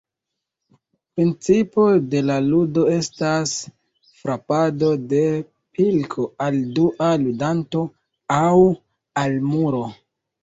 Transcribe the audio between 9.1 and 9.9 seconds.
al muro.